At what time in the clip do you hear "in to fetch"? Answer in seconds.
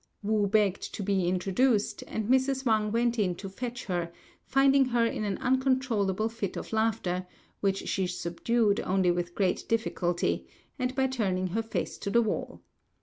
3.19-3.85